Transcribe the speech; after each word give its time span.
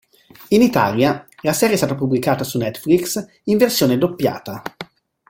In 0.47 0.63
Italia 0.63 1.23
la 1.43 1.53
serie 1.53 1.75
è 1.75 1.77
stata 1.77 1.93
pubblicata 1.93 2.43
su 2.43 2.57
Netflix 2.57 3.23
in 3.43 3.57
versione 3.59 3.99
doppiata. 3.99 4.63